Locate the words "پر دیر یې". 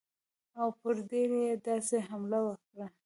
0.79-1.51